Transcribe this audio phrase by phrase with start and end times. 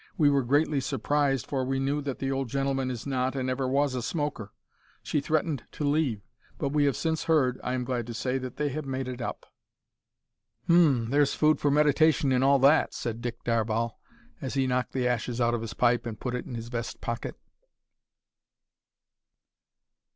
[0.17, 3.67] We were greatly surprised, for we knew that the old gentleman is not and never
[3.67, 4.51] was, a smoker.
[5.03, 6.23] She threatened to leave,
[6.57, 9.21] but we have since heard, I am glad to say, that they have made it
[9.21, 9.45] up!
[10.65, 11.11] "H'm!
[11.11, 13.99] there's food for meditation in all that," said Dick Darvall,
[14.41, 16.99] as he knocked the ashes out of his pipe and put it in his vest
[16.99, 17.35] pocket.